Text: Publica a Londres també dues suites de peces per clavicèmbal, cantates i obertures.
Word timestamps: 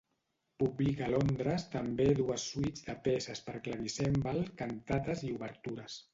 Publica 0.61 1.03
a 1.07 1.09
Londres 1.15 1.65
també 1.75 2.07
dues 2.21 2.47
suites 2.55 2.87
de 2.89 2.97
peces 3.09 3.43
per 3.51 3.57
clavicèmbal, 3.69 4.43
cantates 4.65 5.25
i 5.31 5.33
obertures. 5.39 6.03